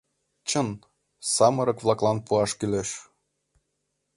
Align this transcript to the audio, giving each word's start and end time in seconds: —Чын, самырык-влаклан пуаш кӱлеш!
—Чын, 0.49 0.69
самырык-влаклан 1.33 2.17
пуаш 2.27 2.51
кӱлеш! 2.59 2.89